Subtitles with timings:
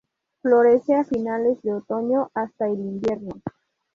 [0.41, 3.33] Florece a finales de otoño hasta el invierno.